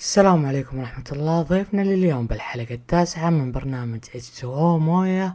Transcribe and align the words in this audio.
السلام 0.00 0.46
عليكم 0.46 0.78
ورحمة 0.78 1.04
الله. 1.12 1.42
ضيفنا 1.42 1.82
لليوم 1.82 2.26
بالحلقة 2.26 2.74
التاسعة 2.74 3.30
من 3.30 3.52
برنامج 3.52 4.04
H2O 4.04 4.44
مويا 4.80 5.34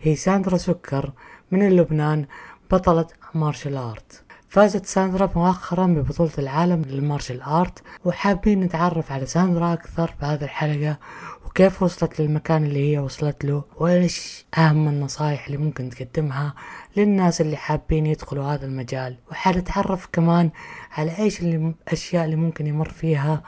هي 0.00 0.16
ساندرا 0.16 0.56
سكر 0.56 1.12
من 1.50 1.68
لبنان 1.76 2.26
بطلة 2.70 3.06
martial 3.34 3.76
art. 3.76 4.22
فازت 4.48 4.86
ساندرا 4.86 5.30
مؤخرا 5.36 5.86
ببطولة 5.86 6.30
العالم 6.38 6.82
لل 6.82 6.95
martial 6.95 7.42
art 7.42 7.82
وحابين 8.04 8.60
نتعرف 8.60 9.12
على 9.12 9.26
ساندرا 9.26 9.72
أكثر 9.72 10.14
بهذه 10.20 10.44
الحلقة 10.44 10.98
وكيف 11.46 11.82
وصلت 11.82 12.20
للمكان 12.20 12.64
اللي 12.64 12.92
هي 12.92 12.98
وصلت 12.98 13.44
له 13.44 13.64
وإيش 13.76 14.46
أهم 14.58 14.88
النصائح 14.88 15.46
اللي 15.46 15.58
ممكن 15.58 15.90
تقدمها 15.90 16.54
للناس 16.96 17.40
اللي 17.40 17.56
حابين 17.56 18.06
يدخلوا 18.06 18.44
هذا 18.44 18.66
المجال. 18.66 19.16
وحنتعرف 19.30 20.08
كمان 20.12 20.50
على 20.92 21.18
إيش 21.18 21.40
اللي 21.40 21.74
الأشياء 21.88 22.24
اللي 22.24 22.36
ممكن 22.36 22.66
يمر 22.66 22.88
فيها 22.88 23.42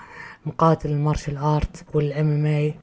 مقاتل 0.47 0.91
ال 0.91 1.37
martial 1.37 1.85
art 1.95 2.31
وال 2.31 2.47
MMA 2.47 2.75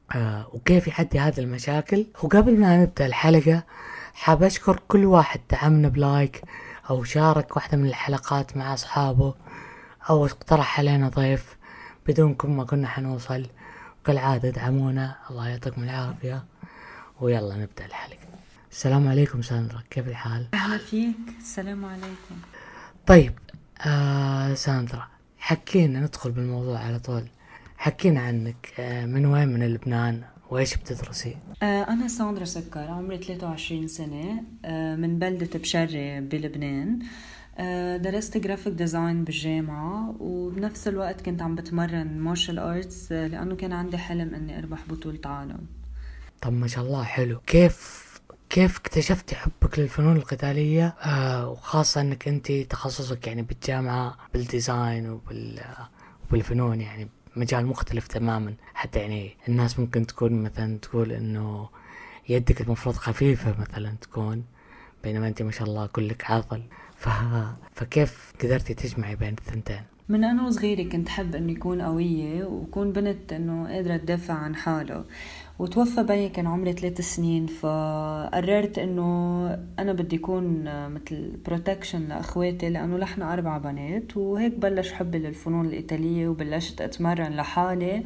وكيف 0.53 0.87
يحدي 0.87 1.19
هذه 1.19 1.39
المشاكل؟ 1.39 2.05
وقبل 2.23 2.59
ما 2.59 2.81
نبدأ 2.81 3.05
الحلقة 3.05 3.63
حاب 4.13 4.43
أشكر 4.43 4.79
كل 4.87 5.05
واحد 5.05 5.39
دعمنا 5.51 5.87
ب 5.87 5.98
like 5.98 6.41
أو 6.89 7.03
شارك 7.03 7.55
واحدة 7.55 7.77
من 7.77 7.85
الحلقات 7.85 8.57
مع 8.57 8.73
أصحابه 8.73 9.33
أو 10.09 10.25
اقترح 10.25 10.79
علينا 10.79 11.09
ضيف 11.09 11.57
بدونكم 12.07 12.57
ما 12.57 12.63
كنا 12.63 12.87
حنوصل. 12.87 13.45
وكالعادة 14.01 14.49
ادعمونا 14.49 15.15
الله 15.29 15.47
يعطيكم 15.47 15.83
العافية. 15.83 16.43
ويلا 17.21 17.55
نبدأ 17.55 17.85
الحلقة. 17.85 18.17
السلام 18.71 19.07
عليكم 19.07 19.41
ساندرا. 19.41 19.83
كيف 19.89 20.07
الحال؟ 20.07 20.47
أهلا 20.53 20.77
فيك. 20.77 21.15
السلام 21.39 21.85
عليكم. 21.85 22.35
طيب 23.07 23.33
آه 23.87 24.53
ساندرا 24.53 25.07
حكينا 25.37 25.99
ندخل 25.99 26.31
بالموضوع 26.31 26.79
على 26.79 26.99
طول. 26.99 27.27
حكينا 27.83 28.21
عنك 28.21 28.73
آه، 28.79 29.05
من 29.05 29.25
وين؟ 29.25 29.47
من 29.47 29.73
لبنان. 29.73 30.23
وإيش 30.49 30.77
بتدرسي؟ 30.77 31.37
آه، 31.63 31.83
أنا 31.83 32.07
ساندرا 32.07 32.45
سكر 32.45 32.79
عمري 32.79 33.17
23 33.17 33.87
سنة 33.87 34.43
آه، 34.65 34.95
من 34.95 35.19
بلدة 35.19 35.59
بشري 35.59 36.21
بلبنان. 36.21 36.99
درست 38.01 38.37
graphic 38.37 38.73
design 38.73 39.23
بالجامعة 39.23 40.15
وبنفس 40.19 40.87
الوقت 40.87 41.21
كنت 41.21 41.41
عم 41.41 41.55
بتمرن 41.55 42.19
martial 42.19 42.59
arts 42.59 43.11
لأنه 43.11 43.55
كان 43.55 43.73
عندي 43.73 43.97
حلم 43.97 44.35
إني 44.35 44.59
أربح 44.59 44.79
بطولة 44.89 45.19
عالم. 45.25 45.65
طب 46.41 46.53
ما 46.53 46.67
شاء 46.67 46.83
الله 46.83 47.03
حلو. 47.03 47.39
كيف 47.39 48.03
كيف 48.49 48.77
اكتشفتي 48.77 49.35
حبك 49.35 49.79
للفنون 49.79 50.15
القتالية؟ 50.15 50.87
آه 50.87 51.49
وخاصة 51.49 52.01
إنك 52.01 52.27
انت 52.27 52.51
تخصصك 52.51 53.27
يعني 53.27 53.41
بالجامعة 53.41 54.17
بالديزاين 54.33 55.09
وبال 55.09 55.59
وبالفنون 56.29 56.81
يعني 56.81 57.07
مجال 57.35 57.65
مختلف 57.65 58.07
تماما. 58.07 58.55
حتى 58.73 58.99
يعني 58.99 59.37
الناس 59.47 59.79
ممكن 59.79 60.05
تكون 60.07 60.43
مثلا 60.43 60.77
تقول 60.77 61.11
إنه 61.11 61.69
يدك 62.29 62.61
المفروض 62.61 62.95
خفيفة 62.95 63.55
مثلا 63.59 63.95
تكون 64.01 64.43
بينما 65.03 65.27
أنت 65.27 65.41
ما 65.41 65.51
شاء 65.51 65.67
الله 65.67 65.85
كلك 65.85 66.31
عضل 66.31 66.63
ف... 66.95 67.09
فكيف 67.73 68.33
قدرتي 68.43 68.73
تجمعي 68.73 69.15
بين 69.15 69.33
الثنتين؟ 69.33 69.92
من 70.09 70.23
أنا 70.23 70.47
وصغيرة 70.47 70.89
كنت 70.89 71.09
حب 71.09 71.35
إني 71.35 71.57
أكون 71.57 71.81
قوية 71.81 72.43
وكون 72.43 72.91
بنت 72.91 73.33
إنه 73.33 73.67
قادرة 73.67 73.97
تدافع 73.97 74.33
عن 74.33 74.55
حاله 74.55 75.03
وتوفى 75.59 76.03
بيي 76.03 76.29
كان 76.29 76.47
عمري 76.47 76.73
ثلاث 76.73 77.01
سنين 77.01 77.45
فقررت 77.45 78.77
إنه 78.79 79.45
أنا 79.79 79.93
بدي 79.93 80.15
أكون 80.15 80.63
مثل 80.89 81.31
protection 81.45 82.01
لأخواتي 82.07 82.69
لأنه 82.69 82.97
نحن 82.97 83.21
أربع 83.21 83.57
بنات 83.57 84.17
وهيك 84.17 84.53
بلش 84.53 84.91
حبي 84.91 85.17
للفنون 85.17 85.65
القتالية 85.65 86.27
وبلشت 86.27 86.81
أتمرن 86.81 87.35
لحالي. 87.35 88.03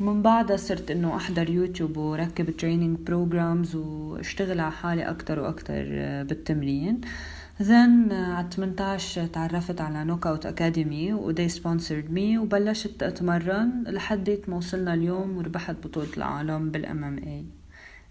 ومن 0.00 0.22
بعدها 0.22 0.56
صرت 0.56 0.90
إنه 0.90 1.16
أحضر 1.16 1.50
يوتيوب 1.50 1.96
وركب 1.96 2.50
training 2.50 2.98
programs 2.98 3.76
واشتغل 3.76 4.60
على 4.60 4.72
حالي 4.72 5.02
أكتر 5.02 5.40
وأكتر 5.40 5.84
بالتمرين. 6.24 7.00
Then 7.58 8.12
على 8.12 8.46
18 8.50 9.26
تعرفت 9.26 9.80
على 9.80 10.04
Knockout 10.04 10.26
Academy 10.26 10.46
و 10.46 11.12
they 11.12 11.48
sponsored 11.48 12.10
me 12.10 12.38
وبلشت 12.38 13.02
أتمرن 13.02 13.84
لحديت 13.86 14.48
ما 14.48 14.56
وصلنا 14.56 14.94
اليوم 14.94 15.36
وربحت 15.36 15.76
بطولة 15.86 16.08
العالم 16.16 16.70
بال 16.70 17.04
MMA 17.04 17.44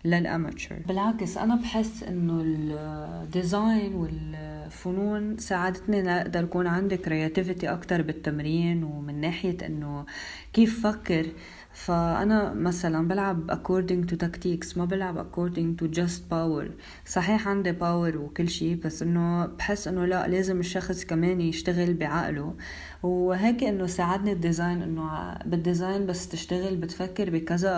لل 0.06 0.20
amateur. 0.20 0.76
بالعكس 0.88 1.38
أنا 1.38 1.56
بحس 1.56 2.04
إنه 2.04 2.42
ال 2.46 2.67
design 2.67 3.94
والفنون 3.96 5.38
ساعدتني 5.38 6.02
لاقدر 6.02 6.44
اكون 6.44 6.68
عندي 6.68 6.98
creativity 6.98 7.68
أكتر 7.72 8.02
بالتمرين 8.02 8.84
ومن 8.84 9.22
ناحية 9.22 9.58
إنه 9.66 10.06
كيف 10.54 10.88
فكر 10.88 11.26
فأنا 11.74 12.54
مثلا 12.54 13.08
بلعب 13.08 13.52
according 13.52 14.12
to 14.12 14.18
tactics 14.18 14.78
ما 14.78 14.86
بلعب 14.86 15.26
according 15.26 15.84
to 15.84 16.00
just 16.00 16.22
power. 16.32 16.72
صحيح 17.06 17.48
عندي 17.48 17.74
power 17.74 18.16
وكل 18.16 18.50
شي 18.50 18.76
بس 18.76 19.02
إنه 19.02 19.46
بحس 19.46 19.88
إنه 19.88 20.06
لا 20.06 20.28
لازم 20.28 20.60
الشخص 20.60 21.06
كمان 21.06 21.42
يشتغل 21.42 21.94
بعقله. 21.94 22.56
وهيك 23.04 23.64
إنه 23.64 23.88
ساعدني 23.88 24.32
ال 24.32 24.39
design 24.39 24.82
إنه 24.82 25.34
بال 25.46 25.61
design 25.61 26.06
بس 26.06 26.30
تشتغل 26.30 26.76
بتفكر 26.76 27.30
بكذا 27.30 27.70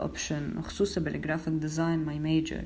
option 0.00 0.62
خصوصا 0.62 1.00
بال 1.00 1.12
graphic 1.12 1.54
design 1.54 1.98
my 1.98 2.18
major 2.18 2.64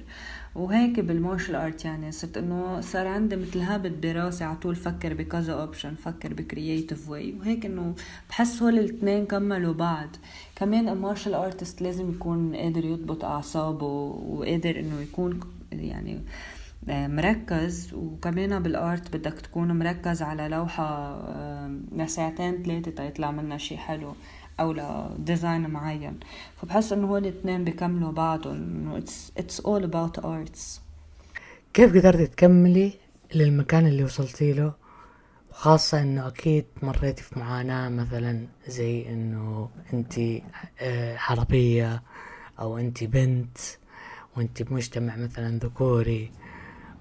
وهيك 0.55 1.01
بال 1.01 1.13
martial 1.13 1.55
art 1.55 1.85
يعني 1.85 2.13
صرت 2.13 2.37
إنه 2.37 2.81
صار 2.81 3.07
عندي 3.07 3.37
مثل 3.37 3.59
habit 3.59 3.93
براسي 4.07 4.45
على 4.45 4.57
طول 4.57 4.77
فكر 4.77 5.15
بكذا 5.15 5.53
option 5.53 5.95
فكر 5.95 6.35
ب 6.35 6.43
creative 6.43 7.09
way 7.11 7.35
وهيك 7.41 7.67
إنه 7.67 7.95
بحس 8.29 8.63
هول 8.63 8.79
الاثنين 8.79 9.27
كملوا 9.27 9.75
بعض. 9.75 10.09
كمان 10.57 10.89
ال 10.89 10.95
martial 10.95 11.35
artist 11.35 11.83
لازم 11.83 12.11
يكون 12.11 12.57
قادر 12.57 12.85
يضبط 12.85 13.25
أعصابه 13.25 13.87
وقادر 13.87 14.81
إنه 14.81 15.01
يكون 15.01 15.41
يعني 15.73 16.15
آه، 16.15 16.21
مركز 16.89 17.95
وكمان 17.95 18.63
بال 18.63 18.84
art 18.84 19.17
بدك 19.17 19.41
تكون 19.41 19.79
مركز 19.79 20.23
على 20.23 20.49
لوحة 20.49 21.19
لساعتين 21.93 22.63
ثلاثة 22.63 22.91
تيطلع 22.91 23.31
منها 23.31 23.59
شي 23.59 23.77
حلو 23.77 24.15
أو 24.61 24.73
ل 24.73 24.87
design 24.87 25.71
معين. 25.71 26.21
فبحس 26.57 26.93
إنه 26.93 27.07
هول 27.07 27.27
الاثنين 27.27 27.65
بيكملوا 27.65 28.13
بعضهم 28.13 28.55
إنه 28.55 28.99
it's 29.37 29.61
all 29.61 29.85
about 29.85 30.25
arts 30.25 30.81
كيف 31.75 31.97
قدرتي 31.97 32.27
تكملي 32.27 32.93
للمكان 33.35 33.87
اللي 33.87 34.05
وصلتي 34.05 34.53
له؟ 34.53 34.73
وخاصة 35.51 36.03
إنه 36.03 36.29
أكيد 36.29 36.65
مريتي 36.83 37.23
في 37.23 37.39
معاناة 37.39 37.89
مثلا 37.89 38.47
زي 38.69 39.09
إنه 39.13 39.69
أنت 39.93 40.19
آه، 40.81 41.17
عربية 41.19 42.03
أو 42.61 42.79
أنت 42.79 43.05
بنت 43.05 43.59
وأنت 44.37 44.63
بمجتمع 44.63 45.17
مثلا 45.17 45.59
ذكوري. 45.59 46.31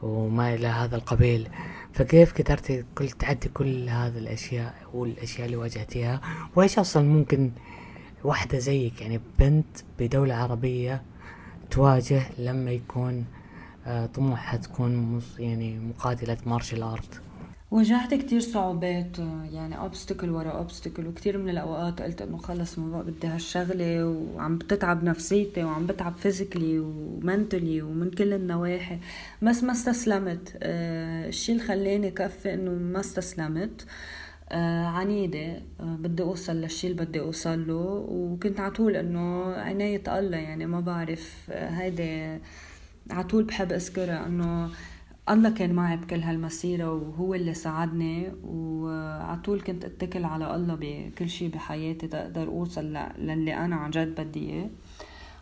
وما 0.05 0.53
إلى 0.53 0.67
هذا 0.67 0.95
القبيل. 0.95 1.49
فكيف 1.93 2.41
قدرتي 2.41 2.85
كل 2.95 3.09
تعدي 3.09 3.49
كل 3.49 3.89
هذه 3.89 4.17
الأشياء 4.17 4.73
والأشياء 4.93 5.45
اللي 5.45 5.57
واجهتيها؟ 5.57 6.21
وايش 6.55 6.79
أصلا 6.79 7.03
ممكن 7.03 7.51
واحدة 8.23 8.57
زيك 8.57 9.01
يعني 9.01 9.19
بنت 9.39 9.77
بدولة 9.99 10.35
عربية 10.35 11.01
تواجه 11.71 12.21
لما 12.38 12.71
يكون 12.71 13.25
آه، 13.88 14.05
طموحها 14.05 14.57
تكون 14.57 15.21
يعني 15.39 15.79
مقاتلة 15.79 16.38
martial 16.45 16.83
art. 16.83 17.22
واجهت 17.71 18.13
كتير 18.13 18.39
صعوبات 18.39 19.17
يعني 19.51 19.77
obstacle 19.78 20.29
ورا 20.29 20.49
obstacle 20.51 21.07
وكتير 21.07 21.37
من 21.37 21.49
الأوقات 21.49 22.01
قلت 22.01 22.21
إنه 22.21 22.37
خلص 22.37 22.79
ما 22.79 22.91
بقى 22.91 23.11
بدي 23.11 23.27
هالشغلة 23.27 24.05
وعم 24.35 24.57
بتتعب 24.57 25.03
نفسيتي 25.03 25.63
وعم 25.63 25.85
بتعب 25.87 26.15
physically 26.16 26.79
و 26.79 26.91
mentally 26.91 27.81
ومن 27.81 28.11
كل 28.11 28.33
النواحي. 28.33 28.97
بس 29.41 29.63
ما 29.63 29.71
استسلمت. 29.71 30.57
آه، 30.63 31.27
الشيء 31.27 31.56
اللي 31.56 31.67
خلاني 31.67 32.12
كفي 32.12 32.53
إنه 32.53 32.71
ما 32.71 33.00
استسلمت 33.00 33.85
آه، 34.51 34.85
عنيدة. 34.85 35.61
آه، 35.79 35.95
بدي 36.00 36.23
أوصل 36.23 36.56
للشي 36.56 36.88
اللي 36.88 37.06
بدي 37.06 37.19
أوصل 37.19 37.68
له 37.68 38.06
وكنت 38.09 38.59
عطول 38.59 38.95
إنه 38.95 39.53
عناية 39.53 40.19
الله 40.19 40.38
يعني 40.38 40.65
ما 40.65 40.79
بعرف 40.79 41.50
هيدي 41.50 42.39
عطول 43.11 43.44
بحب 43.44 43.71
أذكرها 43.73 44.25
إنه 44.25 44.69
الله 45.30 45.50
كان 45.50 45.74
معي 45.74 45.98
بكل 45.98 46.19
هالمسيرة 46.19 46.94
وهو 46.94 47.33
اللي 47.33 47.54
ساعدني 47.54 48.31
وعطول 48.44 49.62
كنت 49.62 49.86
اتكل 49.86 50.25
على 50.25 50.56
الله 50.56 50.77
بكل 50.81 51.30
شي 51.30 51.48
بحياتي 51.48 52.07
تقدر 52.07 52.48
أوصل 52.48 52.98
للي 53.18 53.54
أنا 53.57 53.75
عن 53.75 53.92
جد 53.92 54.22
بدي 54.22 54.51
إياه. 54.51 54.69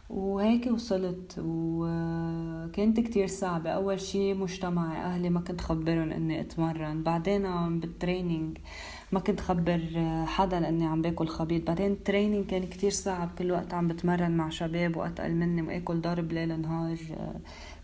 وهيك 0.09 0.67
وصلت 0.67 1.35
وكانت 1.39 2.99
كتير 2.99 3.27
صعبة. 3.27 3.69
أول 3.69 3.99
شي 3.99 4.33
مجتمعي 4.33 4.97
أهلي 4.97 5.29
ما 5.29 5.39
كنت 5.39 5.61
خبرهم 5.61 6.11
إني 6.11 6.41
أتمرن. 6.41 7.03
بعدين 7.03 7.79
بالتريننج 7.79 8.57
ما 9.13 9.19
كنت 9.19 9.39
خبر 9.39 9.79
حدا 10.25 10.69
اني 10.69 10.85
عم 10.85 11.01
باكل 11.01 11.27
خبيط 11.27 11.67
بعدين 11.67 11.91
ال 11.91 11.97
training 11.97 12.45
كان 12.45 12.63
كتير 12.63 12.91
صعب 12.91 13.29
كل 13.37 13.51
وقت 13.51 13.73
عم 13.73 13.87
بتمرن 13.87 14.31
مع 14.31 14.49
شباب 14.49 14.97
واتقل 14.97 15.31
مني 15.31 15.61
وآكل 15.61 16.01
ضرب 16.01 16.31
ليل 16.31 16.61
نهار 16.61 16.97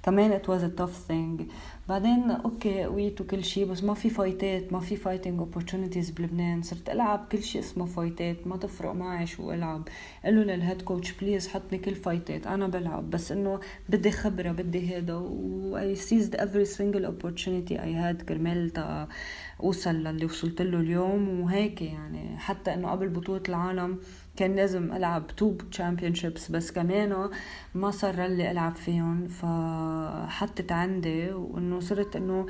كمان 0.04 0.32
it 0.32 0.50
was 0.50 0.64
tough 0.66 1.06
thing 1.08 1.42
بعدين 1.90 2.32
okay 2.32 2.84
قويت 2.84 3.22
وكل 3.22 3.44
شيء 3.44 3.66
بس 3.66 3.84
ما 3.84 3.94
في 3.94 4.10
fight 4.10 4.63
ات 4.63 4.74
ما 4.74 4.80
في 4.80 4.96
fighting 4.96 5.40
opportunities 5.40 6.10
بلبنان. 6.10 6.62
صرت 6.62 6.90
ألعب 6.90 7.28
كل 7.32 7.44
شيء 7.44 7.62
اسمه 7.62 7.86
fight 7.86 8.37
ات 8.37 8.48
ما 8.48 8.58
تفرق 8.58 8.92
معي 8.92 9.28
شو 9.28 9.52
ألعب. 9.52 9.88
قالوا 10.24 10.44
لل 10.44 10.56
head 10.56 10.82
coach 10.82 11.12
please 11.12 11.48
حطني 11.48 11.78
كل 11.80 11.96
fight 11.96 12.39
ات 12.39 12.48
أنا 12.48 12.68
بلعب 12.68 13.10
بس 13.10 13.32
إنه 13.32 13.60
بدي 13.90 14.12
خبرة 14.12 14.52
بدي 14.52 14.98
هذا 14.98 15.16
و 15.16 15.78
I 15.78 15.96
seized 15.96 16.36
every 16.36 16.66
single 16.66 17.06
opportunity 17.06 17.84
I 17.84 17.94
had 17.94 18.22
كرمال 18.22 18.70
تا 18.70 19.08
أوصل 19.60 19.96
للي 19.96 20.26
وصلت 20.26 20.62
له 20.62 20.80
اليوم 20.80 21.40
وهيك 21.40 21.82
يعني. 21.82 22.38
حتى 22.38 22.74
إنه 22.74 22.92
قبل 22.92 23.10
بطولة 23.10 23.44
العالم 23.50 24.00
كان 24.36 24.56
لازم 24.56 24.92
ألعب 24.94 25.28
two 25.28 25.54
championships 25.72 26.52
بس 26.52 26.72
كمان 26.72 27.30
ما 27.76 27.92
صار 27.92 28.26
لي 28.28 28.52
ألعب 28.52 28.76
فيهم. 28.76 29.28
فحطت 29.28 30.72
عندي 30.72 31.32
وإنه 31.32 31.80
صرت 31.80 32.16
إنه 32.16 32.46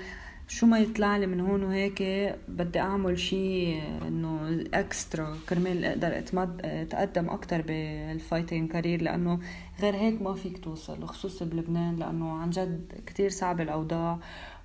شو 0.48 0.66
ما 0.66 0.80
يطلع 0.80 1.18
لي 1.18 1.28
من 1.28 1.40
هون 1.40 1.64
وهيك 1.64 2.04
بدي 2.48 2.80
أعمل 2.80 3.20
شيء 3.20 3.82
إنه 4.08 4.62
extra 4.74 5.38
كرمال 5.50 5.86
أقدر 5.86 6.20
أتقدم 6.64 7.30
أكثر 7.30 7.62
بال 7.62 7.84
fighting 7.84 8.72
career 8.72 9.02
لأنه 9.02 9.40
غير 9.82 9.96
هيك 9.96 10.22
ما 10.22 10.34
فيك 10.34 10.64
توصل 10.64 11.04
وخصوصي 11.04 11.46
بلبنان 11.46 11.96
لأنه 11.96 12.32
عن 12.32 12.50
جد 12.50 13.02
كتير 13.06 13.30
صعب 13.30 13.62
الأوضاع. 13.62 14.20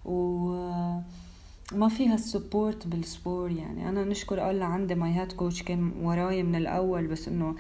و 0.05 0.55
ما 1.73 1.89
في 1.89 2.15
ها 2.15 2.23
ال 2.23 2.31
support 2.31 2.87
بال 2.87 3.05
sport 3.05 3.51
يعني. 3.51 3.89
أنا 3.89 4.05
نشكر 4.05 4.51
الله 4.51 4.65
عندي 4.65 4.95
my 4.95 5.13
head 5.13 5.33
coach 5.33 5.63
كان 5.63 5.93
وراي 6.03 6.43
من 6.43 6.55
الأول 6.55 7.07
بس 7.07 7.29
إنه 7.29 7.55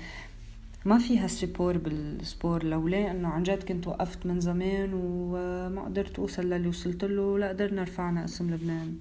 ما 0.85 0.99
في 0.99 1.25
ها 1.25 1.31
ال 1.31 1.37
support 1.37 1.79
بال 1.79 2.00
sport. 2.00 2.65
لولا 2.65 3.11
إنه 3.11 3.29
عن 3.29 3.43
جد 3.43 3.63
كنت 3.63 3.87
وقفت 3.87 4.27
من 4.27 4.41
زمان 4.41 4.91
وما 4.95 5.85
قدرت 5.85 6.19
أوصل 6.19 6.43
للي 6.43 6.69
وصلت 6.69 7.05
له 7.05 7.39
لا 7.39 7.49
قدرنا 7.49 7.83
رفعنا 7.83 8.25
اسم 8.25 8.51
لبنان. 8.51 8.99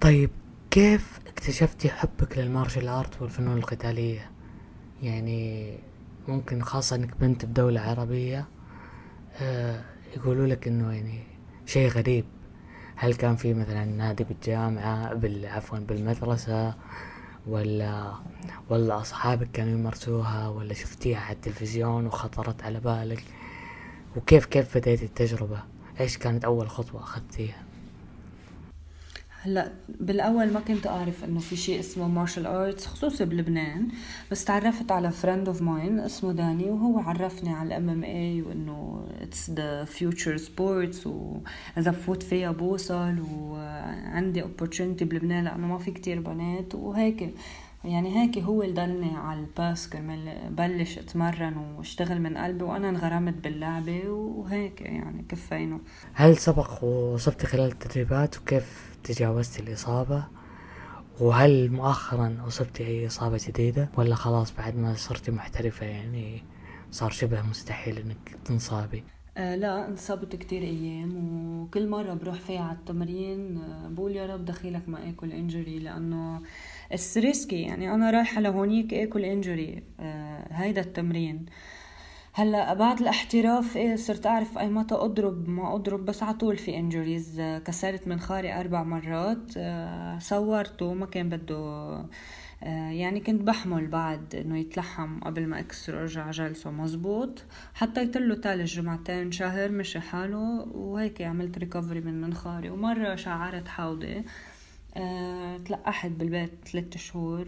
طيب 0.00 0.30
كيف 0.70 1.20
اكتشفتي 1.26 1.88
حبك 1.88 2.38
لل 2.38 2.49
martial 2.49 2.88
art 2.88 3.22
والفنون 3.22 3.56
القتالية؟ 3.56 4.30
يعني 5.02 5.74
ممكن 6.28 6.62
خاصة 6.62 6.96
إنك 6.96 7.16
بنت 7.20 7.44
بدولة 7.44 7.80
عربية 7.80 8.46
آه 9.40 9.84
يقولوا 10.16 10.46
لك 10.46 10.68
إنه 10.68 10.92
يعني 10.92 11.18
شيء 11.66 11.88
غريب. 11.88 12.24
هل 12.96 13.14
كان 13.14 13.36
في 13.36 13.54
مثلا 13.54 13.84
نادي 13.84 14.24
بالجامعة 14.24 15.14
بال 15.14 15.46
عفوا 15.46 15.78
بالمدرسة 15.78 16.74
ولا 17.46 18.12
ولا 18.68 19.00
أصحابك 19.00 19.50
كانوا 19.52 19.78
يمارسوها 19.78 20.48
ولا 20.48 20.74
شفتيها 20.74 21.20
على 21.20 21.34
التلفزيون 21.34 22.06
وخطرت 22.06 22.62
على 22.62 22.80
بالك؟ 22.80 23.24
وكيف 24.16 24.46
كيف 24.46 24.78
بديت 24.78 25.02
التجربة؟ 25.02 25.62
إيش 26.00 26.18
كانت 26.18 26.44
أول 26.44 26.68
خطوة 26.68 27.02
أخذتيها؟ 27.02 27.62
هلا 29.44 29.72
بالاول 30.00 30.52
ما 30.52 30.60
كنت 30.60 30.86
اعرف 30.86 31.24
انه 31.24 31.40
في 31.40 31.56
شيء 31.56 31.80
اسمه 31.80 32.08
martial 32.08 32.46
arts 32.46 32.86
خصوصي 32.86 33.24
بلبنان 33.24 33.88
بس 34.30 34.44
تعرفت 34.44 34.92
على 34.92 35.10
friend 35.10 35.48
of 35.48 35.62
mine 35.62 36.00
اسمه 36.00 36.32
داني 36.32 36.70
وهو 36.70 36.98
عرفني 36.98 37.54
على 37.54 37.66
ال 37.66 37.88
MMA 37.88 38.42
وإنه 38.42 39.06
it's 39.20 39.50
the 39.50 39.84
future 39.84 40.36
sports 40.36 41.06
واذا 41.06 41.90
بفوت 41.90 42.22
فيها 42.22 42.52
بوصل 42.52 43.16
وعندي 43.32 44.42
opportunity 44.42 45.04
بلبنان 45.04 45.44
لأنه 45.44 45.66
ما 45.66 45.78
في 45.78 45.90
كتير 45.90 46.20
بنات 46.20 46.74
وهيك 46.74 47.34
يعني 47.84 48.22
هيك 48.22 48.38
هو 48.38 48.62
اللي 48.62 48.74
دلني 48.74 49.16
على 49.16 49.40
الباس 49.40 49.88
كرمال 49.88 50.50
بلش 50.50 50.98
أتمرن 50.98 51.56
وأشتغل 51.56 52.20
من 52.20 52.36
قلبي 52.36 52.64
وأنا 52.64 52.88
انغرمت 52.88 53.34
باللعبة 53.34 54.08
وهيك 54.08 54.80
يعني 54.80 55.24
كفينا 55.28 55.78
هل 56.14 56.36
سبق 56.36 56.84
وصبتي 56.84 57.46
خلال 57.46 57.72
التدريبات 57.72 58.38
وكيف 58.38 58.93
تجاوزت 59.04 59.60
الإصابة؟ 59.60 60.28
وهل 61.20 61.70
مؤخرا 61.72 62.44
أصبتي 62.48 62.86
أي 62.86 63.06
إصابة 63.06 63.38
جديدة؟ 63.48 63.90
ولا 63.96 64.14
خلاص 64.14 64.52
بعد 64.56 64.76
ما 64.76 64.94
صرتي 64.94 65.30
محترفة 65.30 65.86
يعني 65.86 66.44
صار 66.90 67.10
شبه 67.10 67.42
مستحيل 67.42 67.98
إنك 67.98 68.36
تنصابي؟ 68.44 69.04
آه 69.36 69.56
لا 69.56 69.88
انصبت 69.88 70.36
كتير 70.36 70.62
أيام 70.62 71.16
وكل 71.62 71.88
مرة 71.88 72.14
بروح 72.14 72.40
فيها 72.40 72.60
على 72.64 72.78
التمرين 72.78 73.56
آه 73.58 73.88
بقول 73.88 74.16
يا 74.16 74.26
رب 74.26 74.44
دخيلك 74.44 74.88
ما 74.88 75.08
أكل 75.08 75.32
انجري 75.32 75.78
لأنه 75.78 76.42
it's 76.92 77.23
risky 77.23 77.62
يعني 77.62 77.94
أنا 77.94 78.10
رايحة 78.10 78.40
لهونيك 78.40 78.94
أكل 78.94 79.24
injury 79.24 79.82
آه 80.00 80.52
هيدا 80.52 80.80
التمرين. 80.80 81.46
هلا 82.36 82.74
بعد 82.74 83.00
الاحتراف 83.00 83.76
إيه 83.76 83.96
صرت 83.96 84.26
أعرف 84.26 84.58
أي 84.58 84.68
متى 84.68 84.94
أضرب. 84.94 85.48
ما 85.48 85.74
أضرب 85.74 86.04
بس 86.04 86.22
على 86.22 86.34
طول 86.34 86.56
في 86.56 86.76
injuries 86.76 87.40
كسرت 87.40 88.08
منخاري 88.08 88.60
أربع 88.60 88.82
مرات. 88.82 89.52
آه، 89.56 90.18
صورته 90.18 90.94
ما 90.94 91.06
كان 91.06 91.28
بده 91.28 91.56
آه، 92.62 92.90
يعني 92.90 93.20
كنت 93.20 93.42
بحمل 93.42 93.86
بعد 93.86 94.34
إنه 94.34 94.58
يتلحم 94.58 95.20
قبل 95.20 95.46
ما 95.46 95.60
اكسر 95.60 96.00
ارجع 96.00 96.30
جلسه 96.30 96.70
مزبوط. 96.70 97.44
حطيت 97.74 98.16
له 98.16 98.34
تلج 98.34 98.74
جمعتين 98.74 99.32
شهر 99.32 99.70
مشي 99.70 100.00
حاله 100.00 100.66
وهيك 100.74 101.22
عملت 101.22 101.58
recovery 101.58 102.00
من 102.00 102.20
منخاري 102.20 102.70
ومرة 102.70 103.14
شعرت 103.14 103.68
حوضي. 103.68 104.22
تلقحت 105.66 106.10
بالبيت 106.10 106.68
ثلاثة 106.72 106.98
شهور. 106.98 107.46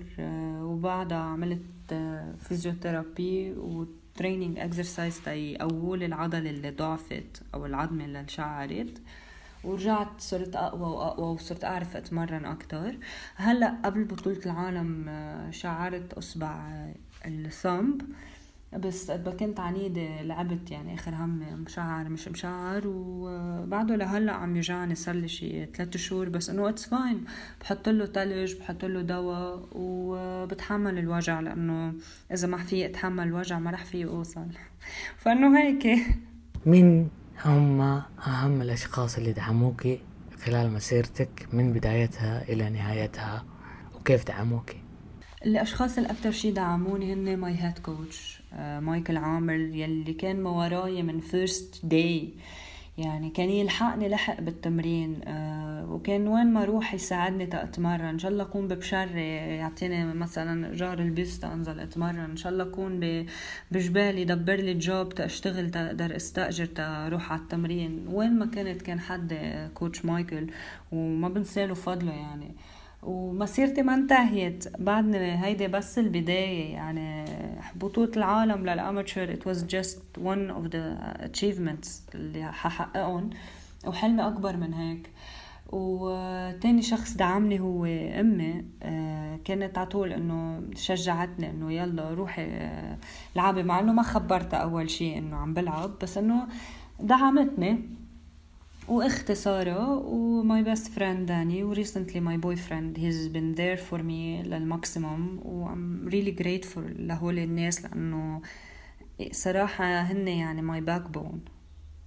وبعدها 0.63 1.19
عملت 1.19 1.95
physiotherapy 2.39 3.53
training 4.17 4.59
exercise 4.59 5.21
تيقووا 5.21 5.97
لي 5.97 6.07
العضلة 6.07 6.51
اللي 6.51 6.71
ضعفت 6.71 7.43
أو 7.55 7.67
العظمه 7.67 8.05
اللي 8.05 8.21
انشعرت. 8.21 9.03
ورجعت 9.65 10.09
صرت 10.21 10.57
اقوى 10.57 10.91
واقوى 10.97 11.27
وصرت 11.27 11.65
أعرف 11.65 11.97
أتمرن 11.97 12.45
أكتر. 12.45 12.97
هلأ 13.37 13.77
قبل 13.85 14.05
بطولة 14.05 14.41
العالم 14.47 15.09
آه، 15.09 15.51
شعرت 15.51 16.13
أصبع 16.13 16.87
ال 17.27 17.38
thumb. 17.38 18.03
بس 18.79 19.11
كنت 19.11 19.61
عنيدة 19.61 20.23
لعبت 20.23 20.71
يعني 20.71 20.95
آخر 20.95 21.15
همي 21.15 21.47
مشعر 21.51 22.09
مش 22.09 22.29
مشعر 22.29 22.83
وبعده 22.87 23.97
لهلا 23.97 24.33
عم 24.33 24.57
يوجعني 24.57 24.95
صار 24.95 25.15
لي 25.15 25.29
شي 25.29 25.67
ثلاث 25.67 25.97
شهور. 25.97 26.29
بس 26.29 26.51
إنه 26.51 26.69
it's 26.69 26.87
fine 26.87 27.25
بحط 27.61 27.89
له 27.89 28.07
ثلج 28.07 28.55
بحط 28.55 28.85
له 28.85 29.03
دواء 29.03 29.69
وبتحمل 29.73 30.99
الوجع 30.99 31.41
لأنه 31.41 31.95
إذا 32.33 32.49
ما 32.49 32.57
في 32.57 32.87
أتحمل 32.87 33.27
الوجع 33.27 33.59
ما 33.59 33.71
رح 33.71 33.85
في 33.85 34.05
اوصل 34.05 34.47
فإنه 35.23 35.59
هيك. 35.59 35.87
مين 36.67 37.09
هم 37.45 37.81
أهم 38.27 38.63
الأشخاص 38.63 39.19
اللي 39.19 39.33
دعموكي 39.33 40.01
خلال 40.45 40.73
مسيرتك 40.73 41.49
من 41.53 41.73
بدايتها 41.73 42.43
إلى 42.43 42.71
نهايتها؟ 42.71 43.45
وكيف 43.95 44.25
دعموكي؟ 44.27 44.86
الأشخاص 45.45 45.97
اللي 45.97 46.11
أكثر 46.11 46.31
شيء 46.31 46.53
دعموني 46.53 47.13
هن 47.13 47.37
my 47.37 47.55
head 47.59 47.79
coach 47.79 48.43
مايكل 48.59 49.17
عامر 49.17 49.55
يلي 49.55 50.13
كان 50.13 50.41
ما 50.41 50.51
وراي 50.51 51.03
من 51.03 51.21
first 51.21 51.87
day 51.87 52.31
يعني 52.99 53.31
كان 53.31 53.51
يلحقني 53.51 54.09
لحق 54.09 54.41
بالتمرين 54.41 55.21
آه 55.25 55.93
وكان 55.93 56.29
وين 56.29 56.47
ما 56.47 56.63
أروح 56.63 56.95
يساعدني 56.95 57.47
تاتمرن 57.47 58.05
إن 58.05 58.19
شاء 58.19 58.31
الله 58.31 58.45
أكون 58.45 58.69
ببشري 58.69 59.29
يعطيني 59.37 60.15
مثلا 60.15 60.75
جار 60.75 60.99
البيس 60.99 61.45
أنزل 61.45 61.81
أتمرن. 61.81 62.19
إن 62.19 62.37
شاء 62.37 62.53
الله 62.53 62.65
أكون 62.65 63.27
بجبال 63.71 64.19
يدبر 64.19 64.55
لي 64.55 64.75
job 64.75 65.15
تاشتغل 65.15 65.71
تقدر 65.71 66.17
أستأجر 66.17 66.67
تروح 66.67 67.33
على 67.33 67.41
التمرين. 67.41 68.07
وين 68.09 68.39
ما 68.39 68.47
كنت 68.47 68.83
كان 68.83 69.01
حد 69.01 69.35
coach 69.75 70.05
مايكل 70.05 70.47
وما 70.93 71.29
بنساله 71.29 71.75
فضله 71.75 72.13
يعني. 72.13 72.55
ومسيرتي 73.07 73.83
ما 73.83 73.95
انتهيت. 73.95 74.69
بعدني 74.79 75.45
هيدي 75.45 75.69
بس 75.69 75.99
البداية 75.99 76.73
يعني 76.73 77.25
بطولة 77.75 78.11
العالم 78.17 78.67
لل 78.67 78.82
amateur 78.82 79.37
it 79.37 79.49
was 79.49 79.59
just 79.59 79.99
one 80.21 80.51
of 80.51 80.71
the 80.71 80.97
achievements 81.27 82.15
اللي 82.15 82.53
حققتهم 82.53 83.31
وحلمي 83.87 84.27
أكبر 84.27 84.57
من 84.57 84.75
هيك. 84.75 85.11
وتاني 85.73 86.83
شخص 86.83 87.17
دعمني 87.17 87.61
هو 87.61 87.85
أمي 88.21 88.65
آه، 88.83 89.39
كانت 89.45 89.79
عطول 89.79 90.13
إنه 90.13 90.63
شجعتني 90.75 91.51
إنه 91.51 91.73
يلا 91.73 92.15
روحي 92.15 92.43
آه، 92.45 92.99
لعبي 93.37 93.63
مع 93.63 93.81
إنه 93.81 93.93
ما 93.93 94.03
خبرتها 94.03 94.57
أول 94.57 94.91
شيء 94.91 95.19
إنه 95.19 95.37
عم 95.37 95.55
بلعب 95.55 95.91
بس 96.03 96.19
إنه 96.19 96.47
دعمتني. 97.01 97.89
واختي 98.89 99.35
سارة 99.35 99.99
و 99.99 100.20
my 100.20 100.63
best 100.63 100.93
friend 100.93 101.27
داني 101.27 101.65
و 101.65 101.71
recently 101.71 102.21
my 102.21 102.37
boyfriend 102.37 102.99
has 102.99 103.27
been 103.27 103.53
there 103.53 103.77
for 103.77 104.03
me 104.03 104.43
لل 104.43 104.65
maximum 104.65 105.41
و 105.45 105.67
I'm 105.67 106.09
really 106.09 106.31
grateful 106.31 106.95
لهول 106.99 107.39
الناس 107.39 107.85
لأنه 107.85 108.43
صراحة 109.33 110.01
هن 110.01 110.29
يعني 110.29 110.63
my 110.63 110.81
backbone 110.81 111.41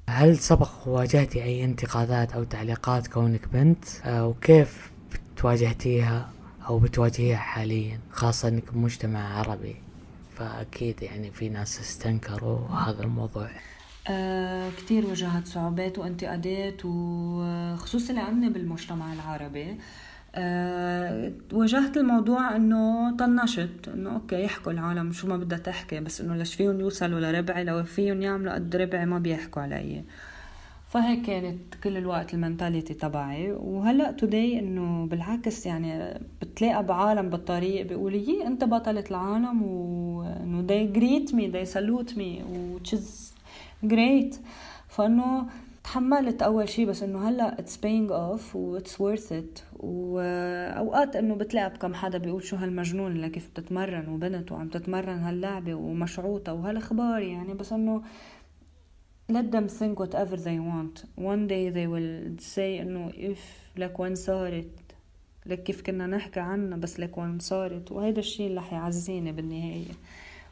هل 0.09 0.37
سبق 0.37 0.87
واجهتي 0.87 1.43
أي 1.43 1.63
انتقادات 1.63 2.33
أو 2.33 2.43
تعليقات 2.43 3.07
كونك 3.07 3.47
بنت؟ 3.53 3.85
آه، 4.05 4.27
وكيف 4.27 4.91
تواجهتيها 5.37 6.29
أو 6.67 6.79
بتواجهيها 6.79 7.37
حاليا؟ 7.37 7.99
خاصة 8.11 8.47
إنك 8.47 8.73
بمجتمع 8.73 9.39
عربي 9.39 9.75
فأكيد 10.35 11.01
يعني 11.01 11.31
في 11.31 11.49
ناس 11.49 11.79
استنكروا 11.79 12.67
هذا 12.67 13.03
الموضوع. 13.03 13.49
آه 14.09 14.69
كتير 14.77 15.05
واجهت 15.05 15.47
صعوبات 15.47 15.97
وانتقادات 15.99 16.81
وخصوصا 16.85 18.13
لأني 18.13 18.49
بالمجتمع 18.49 19.13
العربي. 19.13 19.77
أه 20.35 21.31
واجهت 21.53 21.97
الموضوع 21.97 22.55
إنه 22.55 23.15
طنشت 23.17 23.87
إنه 23.93 24.13
أوكي 24.15 24.43
يحكوا 24.43 24.71
العالم 24.71 25.11
شو 25.11 25.27
ما 25.27 25.37
بدها 25.37 25.57
تحكي 25.59 25.99
بس 25.99 26.21
إنه 26.21 26.35
ليش 26.35 26.55
فيهم 26.55 26.79
يوصلوا 26.79 27.19
لربعي 27.19 27.63
لو 27.63 27.83
فيهم 27.83 28.21
يعملوا 28.21 28.53
قد 28.53 28.75
ربعي 28.75 29.05
ما 29.05 29.19
بيحكوا 29.19 29.61
علي. 29.61 30.03
فهيك 30.89 31.21
كانت 31.25 31.75
كل 31.83 31.97
الوقت 31.97 32.33
المنتاليتي 32.33 32.93
تبعي. 32.93 33.51
وهلأ 33.51 34.11
توداي 34.11 34.59
إنه 34.59 35.05
بالعكس 35.05 35.65
يعني 35.65 36.19
بتلاقى 36.41 36.85
بعالم 36.85 37.29
بالطريق 37.29 37.85
بيقولوا 37.85 38.17
يي 38.17 38.47
أنت 38.47 38.63
بطلة 38.63 39.03
العالم 39.11 39.63
وانه 39.63 40.67
they 40.67 40.97
greet 40.97 41.31
me 41.33 41.43
they 41.53 41.71
salute 41.75 42.15
me 42.17 42.43
which 42.75 42.93
is 42.93 43.28
great. 43.85 44.35
فإنه 44.87 45.45
تحملت 45.83 46.41
أول 46.41 46.69
شيء 46.69 46.85
بس 46.85 47.03
إنه 47.03 47.29
هلأ 47.29 47.55
it's 47.59 47.77
paying 47.77 48.11
off 48.11 48.55
و 48.55 48.79
it's 48.79 48.91
worth 48.91 49.31
it. 49.31 49.61
وأوقات 49.79 51.15
إنه 51.15 51.35
بتلاقي 51.35 51.69
بكم 51.69 51.93
حدا 51.93 52.17
بيقول 52.17 52.43
شو 52.43 52.55
هالمجنون 52.55 53.11
اللي 53.11 53.29
كيف 53.29 53.49
بتتمرن 53.49 54.09
وبنت 54.09 54.51
وعم 54.51 54.69
تتمرن 54.69 55.19
هاللعبة 55.19 55.73
ومشعوطة 55.73 56.53
وهالأخبار 56.53 57.21
يعني. 57.21 57.53
بس 57.53 57.73
إنه 57.73 58.03
let 59.31 59.51
them 59.55 59.67
think 59.67 59.99
whatever 59.99 60.37
they 60.37 60.59
want. 60.59 61.05
One 61.17 61.47
day 61.47 61.69
they 61.69 61.87
will 61.87 62.41
say 62.55 62.81
إنه 62.81 63.09
if 63.09 63.39
لك 63.77 63.99
وين 63.99 64.15
صارت 64.15 64.69
لك 65.45 65.63
كيف 65.63 65.81
كنا 65.81 66.07
نحكي 66.07 66.39
عنها 66.39 66.77
بس 66.77 66.99
لك 66.99 67.17
وين 67.17 67.39
صارت 67.39 67.91
وهيدا 67.91 68.19
الشيء 68.19 68.47
اللي 68.47 68.61
حيعزيني 68.61 69.31
بالنهاية. 69.31 69.93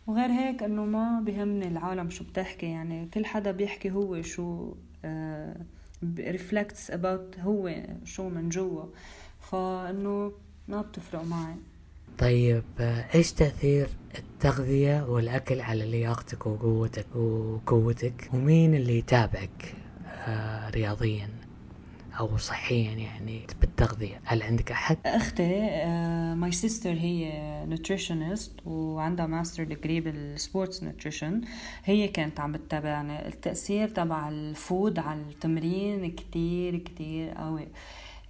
وغير 0.08 0.30
هيك 0.30 0.64
إنه 0.64 0.86
ما 0.86 1.22
بهمني 1.26 1.68
العالم 1.68 2.10
شو 2.10 2.24
بتحكي. 2.24 2.66
يعني 2.66 3.08
كل 3.14 3.26
حدا 3.26 3.52
بيحكي 3.52 3.92
هو 3.92 4.22
شو 4.22 4.72
uh, 5.04 5.58
reflects 6.20 6.94
about 6.94 7.40
هو 7.40 7.84
شو 8.04 8.30
من 8.30 8.50
جوا. 8.50 8.84
فإنه 9.40 10.32
ما 10.68 10.82
بتفرق 10.82 11.24
معي. 11.24 11.56
طيب 12.18 12.64
إيش 13.16 13.34
تأثير 13.34 13.88
التغذية 14.18 15.06
والأكل 15.10 15.62
على 15.62 15.86
لياقتك 15.92 16.46
وقوتك 16.48 17.16
وقوتك 17.16 18.30
ومين 18.34 18.76
اللي 18.76 18.98
يتابعك 18.98 19.76
آه 20.28 20.70
رياضيا؟ 20.70 21.30
أو 22.20 22.38
صحيا 22.38 22.92
يعني 22.92 23.42
بالتغذية 23.62 24.22
هل 24.24 24.44
عندك 24.44 24.72
أحد؟ 24.72 24.98
أختي 25.06 25.60
my 26.36 26.52
uh, 26.52 26.56
sister 26.56 26.92
هي 26.92 27.32
nutritionist 27.66 28.52
وعندها 28.66 29.26
master 29.26 29.64
degree 29.64 30.00
بال 30.02 30.22
sports 30.22 30.84
nutrition 30.84 31.42
هي 31.84 32.08
كانت 32.08 32.40
عم 32.40 32.52
بتتابعني. 32.52 33.28
التأثير 33.28 33.90
تبع 33.90 34.30
ال 34.30 34.44
food 34.44 35.00
على 35.00 35.20
التمرين 35.20 36.12
كتير 36.12 36.78
كتير 36.78 37.30
قوي. 37.30 37.68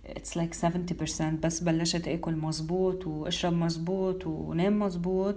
it's 0.06 0.38
like 0.38 0.54
70% 0.54 1.22
بس 1.44 1.60
بلشت 1.60 2.08
آكل 2.08 2.36
مزبوط 2.36 3.08
وأشرب 3.08 3.54
مزبوط 3.54 4.28
ونام 4.28 4.80
مزبوط 4.80 5.36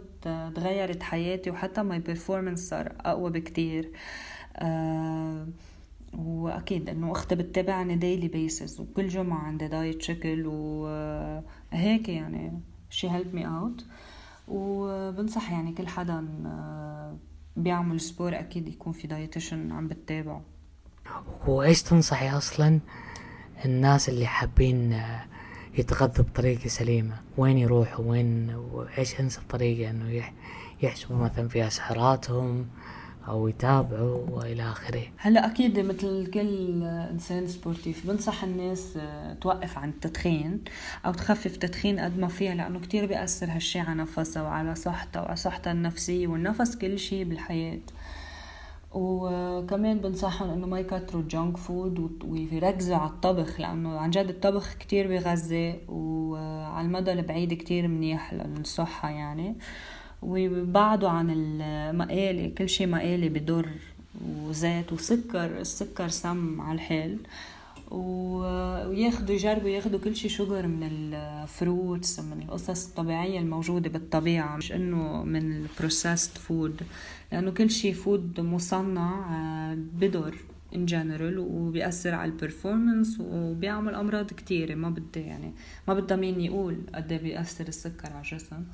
تغيرت 0.54 1.02
حياتي 1.02 1.50
وحتى 1.50 1.82
my 1.82 1.98
performance 1.98 2.68
صار 2.68 2.92
أقوى 3.00 3.30
بكتير. 3.30 3.90
أه 4.56 5.46
وأكيد 6.12 6.88
إنه 6.88 7.12
أختي 7.12 7.34
بتتابعني 7.34 7.96
daily 7.96 8.28
basis 8.28 8.80
وكل 8.80 9.08
جمعة 9.08 9.38
عندي 9.38 9.68
diet 9.68 10.02
شكل 10.02 10.46
وهيك 10.46 12.08
يعني 12.08 12.60
شي 12.90 13.10
helped 13.10 13.34
me 13.34 13.46
out 13.46 13.84
وبنصح 14.48 15.52
يعني 15.52 15.72
كل 15.72 15.88
حدا 15.88 16.24
بيعمل 17.56 18.00
sport 18.00 18.38
أكيد 18.38 18.68
يكون 18.68 18.92
في 18.92 19.06
dietitian 19.06 19.72
عم 19.72 19.88
بتتابعه. 19.88 20.42
وايش 21.46 21.82
تنصحي 21.82 22.28
أصلا 22.36 22.80
الناس 23.64 24.08
اللي 24.08 24.26
حابين 24.26 25.02
يتغذوا 25.78 26.24
بطريقة 26.24 26.68
سليمة؟ 26.68 27.20
وين 27.38 27.58
يروحوا؟ 27.58 28.04
وين؟ 28.04 28.54
وإيش 28.54 29.20
أنسب 29.20 29.42
طريقة 29.48 29.90
إنه 29.90 30.22
يحسبوا 30.82 31.16
مثلا 31.16 31.48
فيها 31.48 31.68
سعراتهم 31.68 32.66
أو 33.30 33.48
يتابعوا 33.48 34.26
وإلى 34.30 34.62
آخره. 34.62 35.02
هلا 35.16 35.46
أكيد 35.46 35.78
مثل 35.78 36.30
كل 36.34 36.82
إنسان 36.84 37.46
sportif 37.46 38.06
بنصح 38.06 38.44
الناس 38.44 38.98
توقف 39.40 39.78
عن 39.78 39.88
التدخين 39.88 40.64
أو 41.06 41.12
تخفف 41.12 41.56
تدخين 41.56 41.98
قد 41.98 42.18
ما 42.18 42.28
فيها 42.28 42.54
لأنه 42.54 42.80
كتير 42.80 43.06
بيأثر 43.06 43.46
هالشي 43.50 43.80
على 43.80 43.94
نفسها 43.94 44.42
وعلى 44.42 44.74
صحتها 44.74 45.22
وعلى 45.22 45.36
صحتها 45.36 45.72
النفسية 45.72 46.26
والنفس 46.26 46.76
كل 46.76 46.98
شي 46.98 47.24
بالحياة. 47.24 47.80
وكمان 48.92 49.98
بنصحهم 49.98 50.50
إنه 50.50 50.66
ما 50.66 50.80
يكتروا 50.80 51.22
ال 51.22 51.29
junk 51.29 51.56
food 51.56 52.24
ويركزوا 52.24 52.96
على 52.96 53.10
الطبخ 53.10 53.60
لأنه 53.60 53.98
عن 53.98 54.10
جد 54.10 54.28
الطبخ 54.28 54.74
كتير 54.74 55.08
بيغذي 55.08 55.80
وعلى 55.88 56.86
المدى 56.86 57.12
البعيد 57.12 57.54
كتير 57.54 57.88
منيح 57.88 58.34
للصحة 58.34 59.10
يعني. 59.10 59.56
ويبعدوا 60.22 61.08
عن 61.08 61.30
المقالي 61.30 62.50
كل 62.50 62.68
شيء 62.68 62.86
مقالي 62.86 63.28
بضر 63.28 63.68
وزيت 64.26 64.92
وسكر 64.92 65.60
السكر 65.60 66.08
سم 66.08 66.60
على 66.60 66.74
الحال 66.74 67.18
وياخدوا 67.90 69.34
يجربوا 69.34 69.68
ياخدوا 69.68 69.98
كل 69.98 70.16
شيء 70.16 70.30
شجر 70.30 70.66
من 70.66 70.82
ال 70.82 71.02
fruits 71.02 72.20
من 72.20 72.42
القصص 72.42 72.88
الطبيعية 72.88 73.38
الموجودة 73.38 73.90
بالطبيعة 73.90 74.56
مش 74.56 74.72
إنه 74.72 75.22
من 75.22 75.52
ال 75.52 75.61
processed 75.61 76.38
food 76.38 76.80
لأنه 77.32 77.50
كل 77.50 77.70
شيء 77.70 77.94
food 77.94 78.40
مصنع 78.40 79.74
بضر 79.74 80.34
in 80.74 80.86
general 80.86 81.38
وبيأثر 81.38 82.14
على 82.14 82.30
ال 82.30 82.38
performance 82.38 83.20
وبيعمل 83.20 83.94
أمراض 83.94 84.26
كتيرة. 84.26 84.74
ما 84.74 84.90
بدي 84.90 85.20
يعني 85.20 85.52
ما 85.88 85.94
بدها 85.94 86.16
مين 86.16 86.40
يقول 86.40 86.76
قد 86.94 87.12
بيأثر 87.12 87.68
السكر 87.68 88.12
على 88.12 88.20
الجسم. 88.20 88.64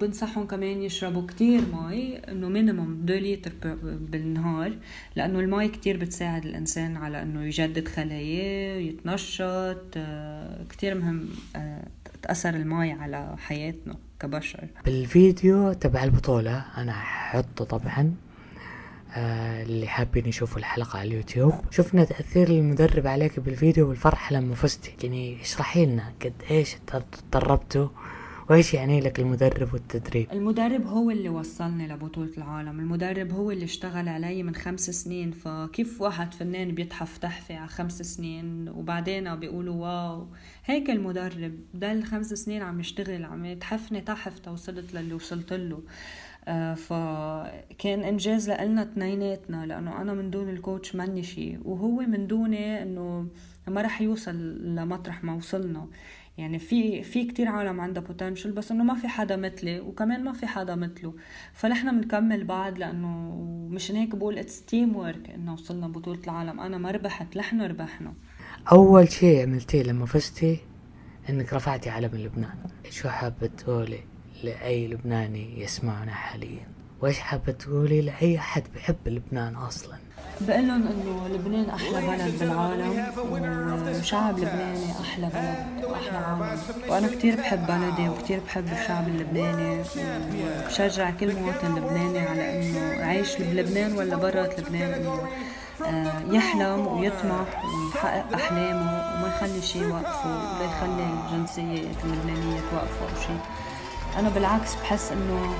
بنصحهم 0.00 0.46
كمان 0.46 0.82
يشربوا 0.82 1.26
كتير 1.26 1.60
مي 1.72 2.16
إنه 2.16 2.48
minimum 2.48 3.02
2 3.04 3.22
لتر 3.22 3.52
بالنهار 3.84 4.72
لأنه 5.16 5.40
المي 5.40 5.68
كتير 5.68 5.96
بتساعد 5.96 6.44
الإنسان 6.44 6.96
على 6.96 7.22
إنه 7.22 7.44
يجدد 7.44 7.88
خلاياه 7.88 8.80
يتنشط 8.80 9.98
كتير 10.70 10.94
مهم 10.94 11.28
تأثر 12.22 12.50
المي 12.50 12.92
على 12.92 13.34
حياتنا 13.38 13.96
كبشر. 14.20 14.68
بالفيديو 14.84 15.72
تبع 15.72 16.04
البطولة 16.04 16.64
أنا 16.76 16.92
ححطه 16.92 17.64
طبعا 17.64 18.14
آه 19.16 19.62
اللي 19.62 19.86
حابين 19.86 20.26
يشوفوا 20.26 20.58
الحلقة 20.58 20.98
على 20.98 21.08
اليوتيوب. 21.08 21.54
شفنا 21.70 22.04
تأثير 22.04 22.48
المدرب 22.48 23.06
عليك 23.06 23.40
بالفيديو 23.40 23.88
والفرحة 23.88 24.34
لما 24.34 24.54
فزتي. 24.54 24.94
يعني 25.02 25.40
اشرحي 25.42 25.86
لنا 25.86 26.12
قد 26.24 26.32
إيش 26.50 26.76
تدربتوا 27.32 27.88
وايش 28.50 28.74
يعني 28.74 29.00
لك 29.00 29.20
المدرب 29.20 29.72
والتدريب. 29.72 30.32
المدرب 30.32 30.86
هو 30.86 31.10
اللي 31.10 31.28
وصلني 31.28 31.88
لبطولة 31.88 32.30
العالم. 32.38 32.80
المدرب 32.80 33.32
هو 33.32 33.50
اللي 33.50 33.64
اشتغل 33.64 34.08
علي 34.08 34.42
من 34.42 34.54
خمس 34.54 34.90
سنين. 34.90 35.30
فكيف 35.30 36.00
واحد 36.00 36.34
فنان 36.34 36.74
بيتحف 36.74 37.18
تحفة 37.18 37.56
على 37.56 37.68
خمس 37.68 38.02
سنين 38.02 38.68
وبعدين 38.68 39.36
بيقولوا 39.36 39.74
واو؟ 39.74 40.26
هيك 40.64 40.90
المدرب 40.90 41.54
ده 41.74 41.92
الخمس 41.92 42.34
سنين 42.34 42.62
عم 42.62 42.80
يشتغل 42.80 43.24
عم 43.24 43.44
يتحفني 43.44 44.00
تحف 44.00 44.38
توصلت 44.38 44.94
للي 44.94 45.14
وصلت 45.14 45.52
له. 45.52 45.82
آه 46.48 46.74
فكان 46.74 48.00
إنجاز 48.02 48.50
لنا 48.50 48.82
اثنيناتنا 48.82 49.66
لأنه 49.66 50.00
أنا 50.02 50.14
من 50.14 50.30
دون 50.30 50.48
الكوتش 50.48 50.96
ماني 50.96 51.22
شيء 51.22 51.58
وهو 51.64 52.00
من 52.00 52.26
دوني 52.26 52.82
إنه 52.82 53.26
ما 53.68 53.82
رح 53.82 54.02
يوصل 54.02 54.36
لمطرح 54.74 55.24
ما 55.24 55.34
وصلنا. 55.34 55.86
يعني 56.40 56.58
في 56.58 57.02
في 57.02 57.24
كتير 57.24 57.48
عالم 57.48 57.80
عندها 57.80 58.02
potential 58.02 58.52
بس 58.52 58.70
إنه 58.70 58.84
ما 58.84 58.94
في 58.94 59.08
حدا 59.08 59.36
مثلي 59.36 59.80
وكمان 59.80 60.24
ما 60.24 60.32
في 60.32 60.46
حدا 60.46 60.74
مثله. 60.74 61.14
فنحن 61.52 62.00
بنكمل 62.00 62.44
بعض 62.44 62.78
لأنه 62.78 63.36
مشان 63.70 63.96
هيك 63.96 64.14
بقول 64.14 64.38
it's 64.38 64.64
teamwork 64.64 65.30
إنه 65.30 65.52
وصلنا 65.52 65.88
بطولة 65.88 66.20
العالم. 66.24 66.60
أنا 66.60 66.78
ما 66.78 66.90
ربحت 66.90 67.36
نحن 67.36 67.62
ربحنا. 67.62 68.14
أول 68.72 69.08
شيء 69.12 69.42
عملتيه 69.42 69.82
لما 69.82 70.06
فزتي 70.06 70.58
إنك 71.30 71.52
رفعتي 71.52 71.90
علم 71.90 72.10
لبنان 72.14 72.58
شو 72.90 73.08
حابة 73.08 73.46
تقولي 73.46 74.00
لأي 74.44 74.88
لبناني 74.88 75.60
يسمعنا 75.60 76.12
حاليا؟ 76.12 76.68
وإيش 77.00 77.18
حابة 77.18 77.52
تقولي 77.52 78.00
لأي 78.00 78.38
أحد 78.38 78.62
بحب 78.74 79.08
لبنان 79.08 79.54
أصلا؟ 79.54 79.96
بقول 80.40 80.68
لهم 80.68 80.86
إنه 80.88 81.28
لبنان 81.28 81.70
أحلى 81.70 82.00
بلد 82.06 82.38
بالعالم 82.38 83.06
وشعب 84.00 84.38
لبناني 84.38 84.92
أحلى 85.00 85.26
بلد 85.34 85.84
واحلى 85.84 86.18
عالم. 86.18 86.58
وأنا 86.88 87.08
كتير 87.08 87.36
بحب 87.36 87.66
بلدي 87.66 88.08
وكتير 88.08 88.40
بحب 88.46 88.68
الشعب 88.72 89.08
اللبناني 89.08 89.82
وبشجع 90.64 91.10
كل 91.10 91.36
مواطن 91.36 91.74
لبناني 91.74 92.18
على 92.18 92.62
إنه 92.70 93.04
عايش 93.06 93.36
بلبنان 93.36 93.92
ولا 93.92 94.16
برات 94.16 94.60
لبنان 94.60 94.92
إنه 94.92 95.20
آه، 95.86 96.22
يحلم 96.34 96.86
ويطمح 96.86 97.64
ويحقق 97.64 98.34
أحلامه 98.34 99.14
وما 99.14 99.32
يخلي 99.36 99.62
شيء 99.62 99.82
يوقفه 99.82 100.30
ولا 100.30 100.64
يخلي 100.64 101.06
الجنسية 101.26 101.88
اللبنانية 102.04 102.60
توقفه 102.70 103.02
أو 103.02 103.20
شيء. 103.26 103.40
أنا 104.18 104.28
بالعكس 104.28 104.74
بحس 104.74 105.12
إنه 105.12 105.54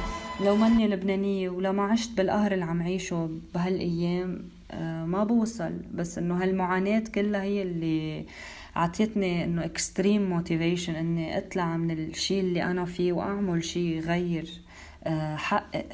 لو 0.45 0.57
ماني 0.57 0.89
لبنانية 0.89 1.51
ولو 1.51 1.73
ما 1.73 1.83
عشت 1.83 2.17
بالقهر 2.17 2.53
اللي 2.53 2.65
عم 2.65 2.83
عيشه 2.83 3.31
بهالأيام 3.55 4.49
آه، 4.71 5.05
ما 5.05 5.25
بوصل. 5.25 5.73
بس 5.95 6.19
إنه 6.19 6.43
هالمعاناة 6.43 7.05
كلها 7.15 7.43
هي 7.43 7.63
اللي 7.63 8.27
عطيتني 8.77 9.45
إنه 9.45 9.65
extreme 9.65 10.31
motivation 10.31 10.95
إني 10.95 11.39
أطلع 11.39 11.77
من 11.77 11.91
الشيء 11.91 12.41
اللي 12.41 12.63
أنا 12.63 12.85
فيه 12.85 13.13
وأعمل 13.13 13.65
شيء 13.65 13.83
يغير 13.83 14.51
آه، 15.05 15.37
حقق 15.37 15.87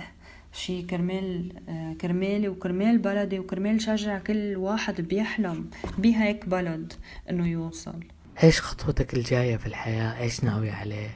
شيء 0.53 0.87
كرمال 0.87 1.53
آه، 1.69 1.93
كرمالي 1.93 2.49
وكرمال 2.49 2.99
بلدي 2.99 3.38
وكرمال 3.38 3.81
شجع 3.81 4.19
كل 4.19 4.57
واحد 4.57 5.00
بيحلم 5.00 5.71
بهيك 5.99 6.49
بلد 6.49 6.93
إنه 7.31 7.49
يوصل. 7.49 8.05
إيش 8.43 8.61
خطوتك 8.61 9.15
الجاية 9.15 9.57
في 9.57 9.67
الحياة؟ 9.67 10.21
إيش 10.21 10.45
ناوية 10.45 10.73
عليه؟ 10.73 11.11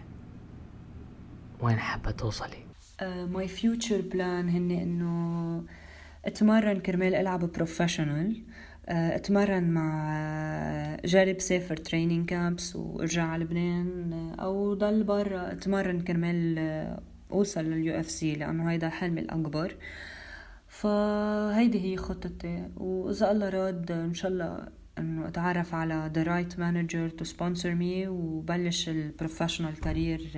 وين 1.60 1.78
حابة 1.78 2.10
توصلي؟ 2.10 2.69
my 3.02 3.48
future 3.48 4.00
plan 4.00 4.48
هن 4.48 4.70
إنه 4.70 5.64
أتمرن 6.24 6.80
كرمال 6.80 7.14
ألعب 7.14 7.52
professional 7.52 8.42
آه، 8.86 9.16
أتمرن 9.16 9.70
مع 9.70 10.08
آه، 10.12 11.00
جرب 11.04 11.40
سافر 11.40 11.76
training 11.76 12.28
camps 12.28 12.76
وأرجع 12.76 13.22
على 13.22 13.44
لبنان 13.44 14.12
آه، 14.12 14.42
أو 14.42 14.74
ضل 14.74 15.04
برا 15.04 15.52
أتمرن 15.52 16.00
كرمال 16.00 16.58
أوصل 17.32 17.64
لل 17.64 18.00
UFC 18.00 18.34
لأنه 18.34 18.70
هيدا 18.70 18.88
حلمي 18.88 19.20
الأكبر. 19.20 19.76
فهيدي 20.68 21.92
هي 21.92 21.96
خطتي. 21.96 22.68
وإذا 22.76 23.30
الله 23.30 23.48
راد 23.48 23.90
إن 23.92 24.14
شاء 24.14 24.30
الله 24.30 24.68
إنه 24.98 25.28
أتعرف 25.28 25.74
على 25.74 26.10
the 26.14 26.26
right 26.28 26.58
manager 26.58 27.20
to 27.20 27.30
sponsor 27.32 27.74
me 27.80 28.08
وبلش 28.08 28.88
ال 28.88 28.95
professional 28.95 29.80
career 29.80 30.30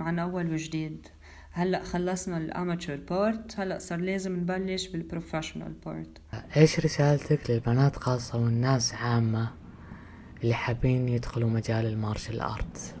معنى 0.00 0.22
اول 0.22 0.52
وجديد. 0.52 1.06
هلأ 1.52 1.82
خلصنا 1.82 2.36
ال 2.36 2.43
amateur 2.43 2.96
part 2.96 3.60
هلأ 3.60 3.78
صار 3.78 3.98
لازم 3.98 4.36
نبلش 4.36 4.86
بال 4.86 4.98
professional 4.98 5.72
part 5.86 6.18
إيش 6.56 6.80
رسالتك 6.80 7.50
للبنات 7.50 7.96
خاصة 7.96 8.38
والناس 8.38 8.94
عامة 8.94 9.48
اللي 10.42 10.54
حابين 10.54 11.08
يدخلوا 11.08 11.50
مجال 11.50 11.86
ال 11.86 11.93
martial 11.93 12.40
art؟ 12.40 12.94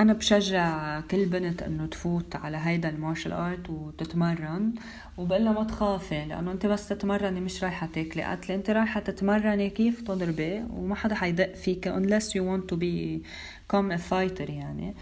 أنا 0.00 0.12
بشجع 0.12 1.00
كل 1.00 1.26
بنت 1.26 1.62
إنه 1.62 1.86
تفوت 1.86 2.36
على 2.36 2.56
هيدا 2.56 2.88
ال 2.88 2.93
martial 2.93 3.32
art 3.32 3.70
وتتمرن 3.70 4.74
وبقول 5.18 5.50
ما 5.50 5.64
تخافي 5.64 6.24
لأنه 6.24 6.52
أنت 6.52 6.66
بس 6.66 6.88
تتمرني 6.88 7.40
مش 7.40 7.64
رايحة 7.64 7.86
تاكلي 7.86 8.22
قتلة 8.22 8.54
أنت 8.54 8.70
رايحة 8.70 9.00
تتمرني 9.00 9.70
كيف 9.70 10.00
تضربي 10.00 10.64
وما 10.70 10.94
حدا 10.94 11.14
حيدق 11.14 11.54
فيك 11.54 11.88
unless 11.88 12.24
you 12.24 12.42
want 12.42 12.72
to 12.72 12.76
be 12.76 13.22
come 13.72 13.98
a 13.98 14.10
fighter 14.10 14.50
يعني. 14.50 14.94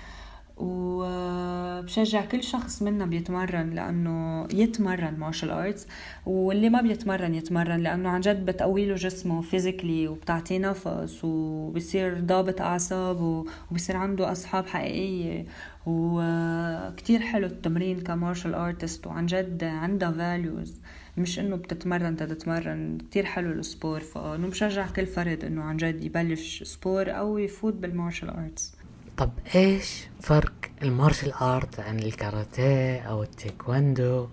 وبشجع 0.57 2.25
كل 2.25 2.43
شخص 2.43 2.83
منا 2.83 3.07
بيتمرن 3.07 3.71
لأنه 3.71 4.49
يتمرن 4.53 5.15
martial 5.19 5.51
arts 5.51 5.87
واللي 6.27 6.69
ما 6.71 6.81
بيتمرن 6.83 7.35
يتمرن 7.35 7.81
لأنه 7.81 8.09
عن 8.09 8.21
جد 8.21 8.45
بتقوي 8.45 8.87
له 8.87 8.95
جسمه 8.95 9.43
physically 9.43 10.09
وبتعطيه 10.09 10.59
نفس 10.59 11.25
وبصير 11.25 12.21
ضابط 12.21 12.61
أعصاب 12.61 13.47
وبصير 13.71 13.97
عنده 13.97 14.33
أصحاب 14.33 14.67
حقيقية. 14.67 15.47
وكتير 15.87 17.21
حلو 17.21 17.47
التمرين 17.47 18.01
ك 18.01 18.07
martial 18.07 18.55
artist 18.55 19.07
وعن 19.07 19.27
جد 19.27 19.65
عندها 19.65 20.13
values 20.13 20.81
مش 21.17 21.39
إنه 21.39 21.57
بتتمرن 21.57 22.17
تتمرن 22.17 22.99
كتير 22.99 23.25
حلو 23.25 23.53
ال 23.53 23.61
sport 23.61 24.01
فانه 24.01 24.49
بشجع 24.49 24.87
كل 24.87 25.07
فرد 25.07 25.45
إنه 25.45 25.63
عن 25.63 25.77
جد 25.77 26.05
يبلش 26.05 26.63
sport 26.63 27.11
أو 27.19 27.39
يفوت 27.39 27.75
بال 27.75 27.87
martial 27.87 28.31
arts 28.31 28.73
طب 29.17 29.31
إيش 29.55 30.07
فرق 30.21 30.53
ال 30.83 30.89
martial 30.89 31.33
art 31.33 31.81
عن 31.81 31.99
الكاراتيه 31.99 33.01
أو 33.01 33.23
التايكوندو 33.23 34.29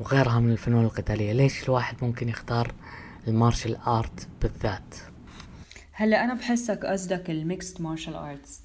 وغيرها 0.00 0.40
من 0.40 0.52
الفنون 0.52 0.84
القتالية؟ 0.84 1.32
ليش 1.32 1.64
الواحد 1.64 1.96
ممكن 2.02 2.28
يختار 2.28 2.72
ال 3.28 3.34
martial 3.34 3.76
art 3.76 4.28
بالذات؟ 4.42 4.94
هلا 5.92 6.24
أنا 6.24 6.34
بحسك 6.34 6.86
قصدك 6.86 7.30
ال 7.30 7.38
mixed 7.38 7.80
martial 7.80 8.14
arts. 8.14 8.60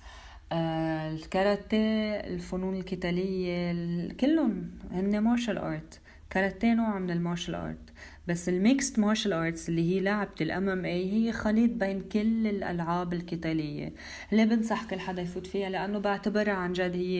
الكاراتيه 0.51 2.15
الفنون 2.15 2.75
القتالية 2.75 3.73
كلهم 4.13 4.71
هن 4.91 5.19
martial 5.19 5.57
art. 5.57 5.99
كاراتيه 6.29 6.73
نوع 6.73 6.99
من 6.99 7.11
ال 7.11 7.17
martial 7.17 7.55
art. 7.55 7.82
بس 8.27 8.49
ال 8.49 8.58
mixed 8.58 8.99
martial 8.99 9.33
arts 9.33 9.69
اللي 9.69 9.81
هي 9.95 9.99
لعبة 9.99 10.31
ال 10.41 10.69
MMA 10.69 11.11
هي 11.13 11.31
خليط 11.31 11.71
بين 11.71 12.01
كل 12.01 12.47
الألعاب 12.47 13.13
القتالية. 13.13 13.93
اللي 14.31 14.45
بنصح 14.45 14.83
كل 14.85 14.99
حدا 14.99 15.21
يفوت 15.21 15.47
فيها؟ 15.47 15.69
لأنه 15.69 15.99
بعتبرها 15.99 16.53
عن 16.53 16.73
جد 16.73 16.95
هي 16.95 17.19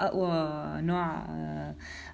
أقوى 0.00 0.82
نوع 0.82 1.26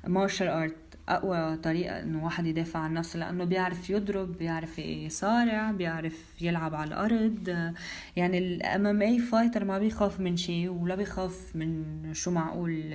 martial 0.06 0.48
آه، 0.48 0.62
art 0.62 0.76
أقوى 1.08 1.56
طريقة 1.56 2.02
إنه 2.02 2.24
واحد 2.24 2.46
يدافع 2.46 2.78
عن 2.78 2.94
نفسه 2.94 3.18
لأنه 3.18 3.44
بيعرف 3.44 3.90
يضرب 3.90 4.38
بيعرف 4.38 4.78
يصارع 4.78 5.70
بيعرف 5.70 6.34
يلعب 6.40 6.74
على 6.74 6.88
الأرض. 6.88 7.74
يعني 8.16 8.38
ال 8.38 8.86
MMA 8.86 9.02
fighter 9.02 9.64
ما 9.64 9.78
بيخاف 9.78 10.20
من 10.20 10.36
شيء 10.36 10.68
ولا 10.68 10.94
بيخاف 10.94 11.38
من 11.54 11.84
شو 12.14 12.30
معقول 12.30 12.94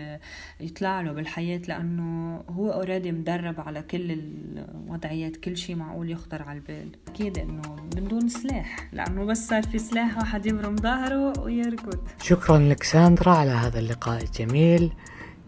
يطلع 0.59 1.01
له 1.01 1.11
بالحياة 1.11 1.61
لأنه 1.67 2.43
هو 2.49 2.71
already 2.71 3.11
مدرب 3.11 3.59
على 3.59 3.81
كل 3.81 4.11
الوضعيات 4.11 5.37
كل 5.37 5.57
شيء 5.57 5.75
معقول 5.75 6.11
يخطر 6.11 6.43
على 6.43 6.57
البال. 6.57 6.89
أكيد 7.07 7.37
إنه 7.37 7.75
من 7.95 8.07
دون 8.07 8.29
سلاح 8.29 8.89
لأنه 8.93 9.25
بس 9.25 9.47
صار 9.47 9.63
في 9.63 9.77
سلاح 9.77 10.17
واحد 10.17 10.45
يبرم 10.45 10.75
ظهره 10.75 11.39
ويركض. 11.39 12.07
شكرا 12.21 12.59
لك 12.59 12.83
ساندرا 12.83 13.31
على 13.31 13.51
هذا 13.51 13.79
اللقاء 13.79 14.23
الجميل. 14.23 14.91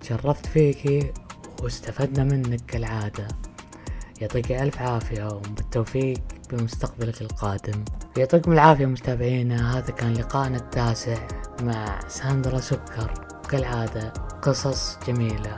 تشرفت 0.02 0.46
فيكي 0.46 1.14
واستفدنا 1.64 2.24
منك 2.24 2.62
كالعادة. 2.66 3.28
يعطيك 4.22 4.52
ألف 4.52 4.82
عافية 4.82 5.28
وبالتوفيق 5.28 6.20
بمستقبلك 6.52 7.22
القادم. 7.22 7.86
يعطيكم 8.18 8.52
العافية 8.52 8.86
متابعينا. 8.86 9.78
هذا 9.78 9.92
كان 9.92 10.14
لقاءنا 10.14 10.58
التاسع 10.58 11.28
مع 11.62 12.00
ساندرا 12.08 12.60
سكر. 12.60 13.14
كالعادة 13.50 14.14
قصص 14.42 14.98
جميلة 15.08 15.58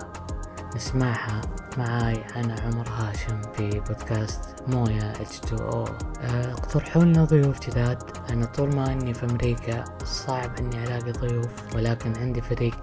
نسمعها 0.76 1.42
معاي 1.78 2.24
أنا 2.36 2.56
عمر 2.62 2.90
هاشم 2.90 3.42
في 3.42 3.70
بودكاست 3.70 4.56
مويا 4.68 5.14
H2O 5.14 5.92
اقترحوا 6.24 7.04
لنا 7.04 7.26
ضيوف 7.26 7.70
جداد. 7.70 8.04
أنا 8.30 8.46
طول 8.46 8.76
ما 8.76 8.92
أني 8.92 9.14
في 9.14 9.26
أمريكا 9.26 9.84
صعب 10.06 10.58
أني 10.58 10.84
ألاقي 10.84 11.12
ضيوف 11.12 11.76
ولكن 11.76 12.14
عندي 12.18 12.42
فريق 12.42 12.76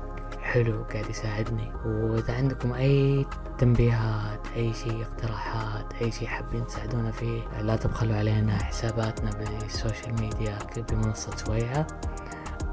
حلو 0.48 0.84
قاعد 0.92 1.10
يساعدني. 1.10 1.72
وإذا 1.84 2.34
عندكم 2.34 2.72
أي 2.72 3.26
تنبيهات 3.58 4.40
أي 4.56 4.72
شيء 4.72 5.02
اقتراحات 5.02 5.94
أي 6.02 6.12
شيء 6.12 6.28
حابين 6.28 6.66
تساعدونا 6.66 7.10
فيه 7.10 7.40
لا 7.60 7.76
تبخلوا 7.76 8.16
علينا 8.16 8.62
حساباتنا 8.62 9.30
بالسوشيال 9.30 10.20
ميديا 10.20 10.58
بمنصة 10.76 11.36
سويعة 11.36 11.86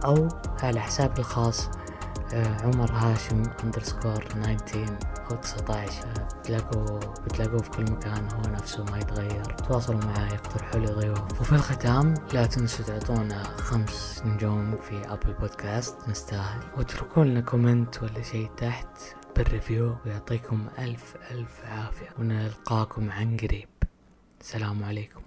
أو 0.05 0.27
على 0.63 0.79
حسابي 0.79 1.19
الخاص 1.19 1.69
آه، 2.33 2.57
عمر 2.63 2.91
هاشم 2.91 3.43
underscore 3.63 4.23
19 4.23 5.14
أو 5.31 5.35
19 5.35 5.91
بتلاقوه 6.39 6.99
بتلاقوه 6.99 7.61
في 7.61 7.69
كل 7.69 7.83
مكان 7.83 8.29
هو 8.29 8.41
نفسه 8.41 8.83
ما 8.83 8.97
يتغير. 8.97 9.43
تواصلوا 9.43 9.99
معي 10.05 10.33
اقترحوا 10.35 10.79
لي 10.79 10.87
ضيوف 10.87 11.41
وفي 11.41 11.51
الختام 11.55 12.13
لا 12.33 12.45
تنسوا 12.45 12.85
تعطونا 12.85 13.43
خمس 13.43 14.21
نجوم 14.25 14.75
في 14.77 15.13
Apple 15.13 15.33
Podcast 15.33 16.09
نستاهل. 16.09 16.61
واتركوا 16.77 17.23
لنا 17.23 17.41
comment 17.41 18.03
ولا 18.03 18.21
شيء 18.21 18.49
تحت 18.57 18.87
بال 19.35 19.50
review 19.50 19.95
ويعطيكم 20.05 20.67
ألف 20.79 21.15
ألف 21.31 21.65
عافية. 21.65 22.09
ونلقاكم 22.19 23.11
عن 23.11 23.37
قريب. 23.37 23.69
السلام 24.41 24.83
عليكم. 24.83 25.24